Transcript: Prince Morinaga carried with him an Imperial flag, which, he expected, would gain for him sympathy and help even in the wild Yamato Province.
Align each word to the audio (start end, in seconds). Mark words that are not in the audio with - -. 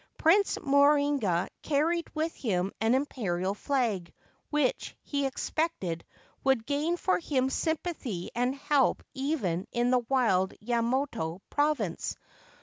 Prince 0.17 0.57
Morinaga 0.63 1.47
carried 1.61 2.07
with 2.15 2.33
him 2.33 2.71
an 2.81 2.95
Imperial 2.95 3.53
flag, 3.53 4.11
which, 4.49 4.95
he 5.03 5.27
expected, 5.27 6.03
would 6.43 6.65
gain 6.65 6.97
for 6.97 7.19
him 7.19 7.51
sympathy 7.51 8.31
and 8.33 8.55
help 8.55 9.03
even 9.13 9.67
in 9.71 9.91
the 9.91 9.99
wild 10.09 10.55
Yamato 10.59 11.39
Province. 11.51 12.15